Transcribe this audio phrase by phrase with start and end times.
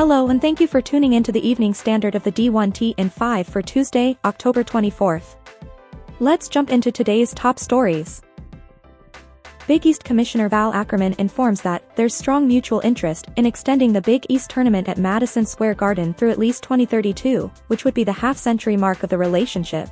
[0.00, 3.10] Hello and thank you for tuning in to the evening standard of the D1T in
[3.10, 5.36] 5 for Tuesday, October 24th.
[6.20, 8.22] Let's jump into today's top stories.
[9.66, 14.24] Big East Commissioner Val Ackerman informs that there's strong mutual interest in extending the Big
[14.30, 18.78] East tournament at Madison Square Garden through at least 2032, which would be the half-century
[18.78, 19.90] mark of the relationship.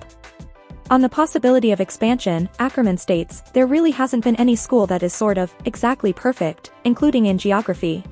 [0.89, 5.13] On the possibility of expansion, Ackerman states, there really hasn't been any school that is
[5.13, 8.03] sort of, exactly perfect, including in geography.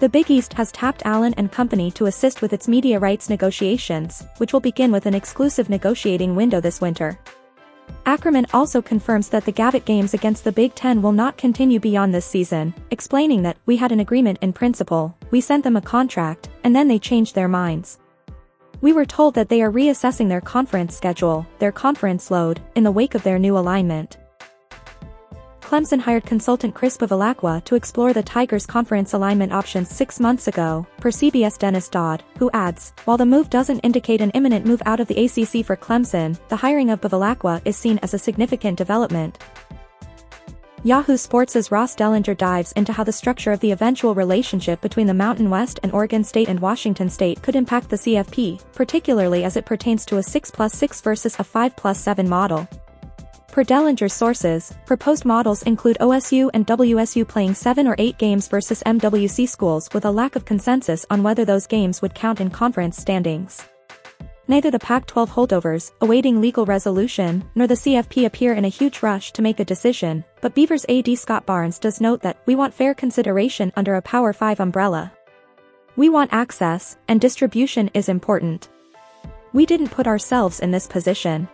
[0.00, 4.24] The Big East has tapped Allen and Company to assist with its media rights negotiations,
[4.36, 7.18] which will begin with an exclusive negotiating window this winter.
[8.06, 12.14] Ackerman also confirms that the Gavitt games against the Big Ten will not continue beyond
[12.14, 16.48] this season, explaining that, we had an agreement in principle, we sent them a contract,
[16.62, 17.98] and then they changed their minds.
[18.80, 22.92] We were told that they are reassessing their conference schedule, their conference load, in the
[22.92, 24.16] wake of their new alignment.
[25.68, 30.86] Clemson hired consultant Chris Bevilacqua to explore the Tigers' conference alignment options six months ago,
[30.96, 34.98] per CBS Dennis Dodd, who adds, while the move doesn't indicate an imminent move out
[34.98, 39.40] of the ACC for Clemson, the hiring of Bevilacqua is seen as a significant development.
[40.84, 45.12] Yahoo Sports' Ross Dellenger dives into how the structure of the eventual relationship between the
[45.12, 49.66] Mountain West and Oregon State and Washington State could impact the CFP, particularly as it
[49.66, 52.66] pertains to a 6 plus 6 versus a 5 plus 7 model.
[53.58, 58.84] Per Dellenger's sources, proposed models include OSU and WSU playing 7 or 8 games versus
[58.86, 62.96] MWC schools with a lack of consensus on whether those games would count in conference
[62.96, 63.64] standings.
[64.46, 69.32] Neither the Pac-12 holdovers, awaiting legal resolution, nor the CFP appear in a huge rush
[69.32, 72.94] to make a decision, but Beavers AD Scott Barnes does note that, we want fair
[72.94, 75.10] consideration under a Power 5 umbrella.
[75.96, 78.68] We want access, and distribution is important.
[79.52, 81.48] We didn't put ourselves in this position.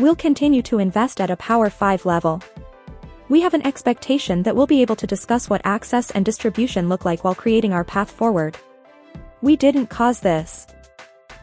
[0.00, 2.42] We'll continue to invest at a Power 5 level.
[3.28, 7.04] We have an expectation that we'll be able to discuss what access and distribution look
[7.04, 8.58] like while creating our path forward.
[9.40, 10.66] We didn't cause this.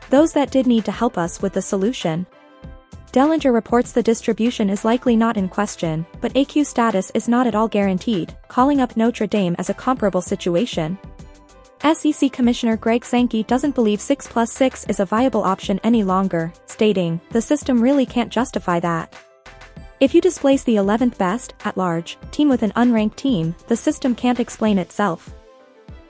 [0.09, 2.27] Those that did need to help us with the solution.
[3.13, 7.55] Dellenger reports the distribution is likely not in question, but AQ status is not at
[7.55, 10.97] all guaranteed, calling up Notre Dame as a comparable situation.
[11.83, 16.53] SEC Commissioner Greg Sankey doesn't believe 6 plus 6 is a viable option any longer,
[16.67, 19.15] stating, the system really can't justify that.
[19.99, 24.13] If you displace the 11th best, at large, team with an unranked team, the system
[24.13, 25.33] can't explain itself.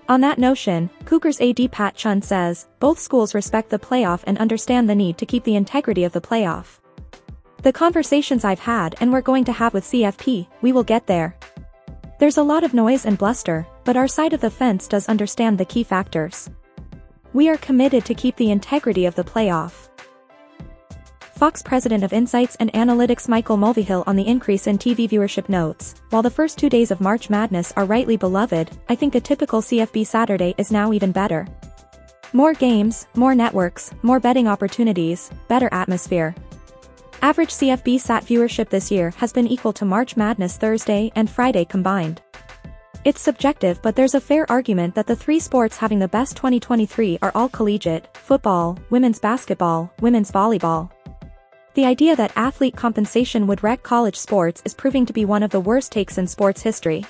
[0.10, 4.90] On that notion, Cougars AD Pat Chun says, both schools respect the playoff and understand
[4.90, 6.80] the need to keep the integrity of the playoff.
[7.62, 11.38] The conversations I've had and we're going to have with CFP, we will get there.
[12.22, 15.58] There's a lot of noise and bluster, but our side of the fence does understand
[15.58, 16.52] the key factors.
[17.34, 19.90] We are committed to keep the integrity of the playoff.
[21.36, 25.96] Fox president of Insights and Analytics Michael Mulvihill on the increase in TV viewership notes,
[26.12, 29.60] while the first two days of March Madness are rightly beloved, I think a typical
[29.60, 31.48] CFB Saturday is now even better.
[32.34, 36.36] More games, more networks, more betting opportunities, better atmosphere,
[37.24, 41.66] Average CFB SAT viewership this year has been equal to March Madness Thursday and Friday
[41.66, 42.20] combined.
[43.06, 47.20] It's subjective but there's a fair argument that the three sports having the best 2023
[47.22, 50.90] are all collegiate, football, women's basketball, women's volleyball.
[51.76, 55.52] The idea that athlete compensation would wreck college sports is proving to be one of
[55.52, 57.06] the worst takes in sports history.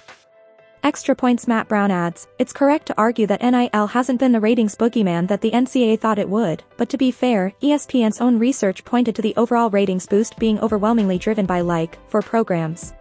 [0.84, 4.75] Extra points Matt Brown adds, it's correct to argue that NIL hasn't been the ratings
[4.75, 9.16] boogeyman that the NCAA thought it would, but to be fair, ESPN's own research pointed
[9.16, 12.94] to the overall ratings boost being overwhelmingly driven by like, for programs.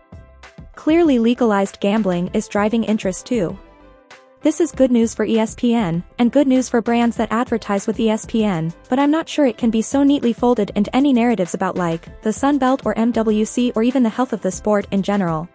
[0.75, 3.59] Clearly legalized gambling is driving interest too.
[4.43, 8.75] This is good news for ESPN, and good news for brands that advertise with ESPN,
[8.91, 12.23] but I'm not sure it can be so neatly folded into any narratives about like,
[12.23, 15.49] the Sun Belt or MWC or even the health of the sport in general.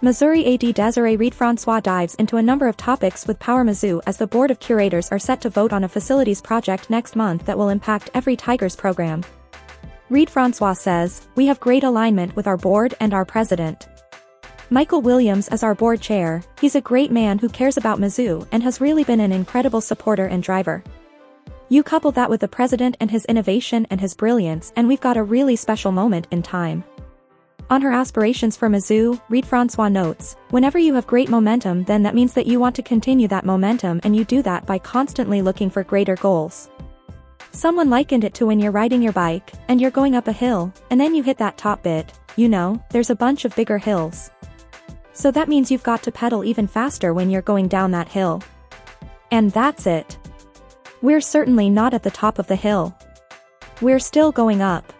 [0.00, 4.28] Missouri AD Desiree Reed-Francois dives into a number of topics with Power Mizzou as the
[4.28, 7.68] Board of Curators are set to vote on a facilities project next month that will
[7.68, 9.24] impact every Tigers program.
[10.08, 13.88] Reed-Francois says, We have great alignment with our board and our president.
[14.70, 18.62] Michael Williams as our board chair, he's a great man who cares about Mizzou and
[18.62, 20.84] has really been an incredible supporter and driver.
[21.70, 25.16] You couple that with the president and his innovation and his brilliance and we've got
[25.16, 26.84] a really special moment in time.
[27.70, 32.32] On her aspirations for Mizzou, Reed-Francois notes, whenever you have great momentum then that means
[32.32, 35.84] that you want to continue that momentum and you do that by constantly looking for
[35.84, 36.70] greater goals.
[37.52, 40.72] Someone likened it to when you're riding your bike, and you're going up a hill,
[40.90, 44.30] and then you hit that top bit, you know, there's a bunch of bigger hills.
[45.12, 48.42] So that means you've got to pedal even faster when you're going down that hill.
[49.30, 50.16] And that's it.
[51.02, 52.96] We're certainly not at the top of the hill.
[53.80, 54.92] We're still going up.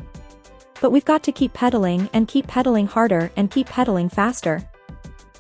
[0.80, 4.68] But we've got to keep pedaling and keep pedaling harder and keep pedaling faster.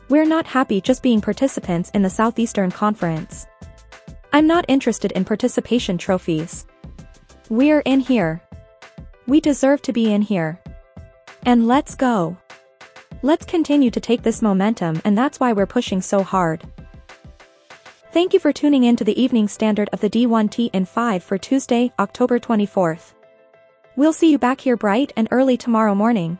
[0.08, 3.46] We're not happy just being participants in the Southeastern Conference.
[4.32, 6.66] I'm not interested in participation trophies.
[7.48, 8.42] We're in here.
[9.26, 10.60] We deserve to be in here.
[11.44, 12.36] And let's go.
[13.22, 16.64] Let's continue to take this momentum and that's why we're pushing so hard.
[18.12, 21.36] Thank you for tuning in to the evening standard of the D1T in 5 for
[21.36, 23.12] Tuesday, October 24th.
[23.98, 26.38] We'll see you back here bright and early tomorrow morning.